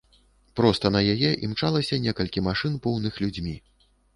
[0.59, 3.55] Проста на яе імчалася некалькі машын, поўных людзьмі.